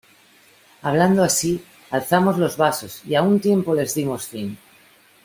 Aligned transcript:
hablando 0.81 1.23
así, 1.23 1.63
alzamos 1.91 2.39
los 2.39 2.57
vasos 2.57 3.03
y 3.05 3.13
a 3.13 3.21
un 3.21 3.39
tiempo 3.39 3.75
les 3.75 3.93
dimos 3.93 4.25
fin. 4.25 4.57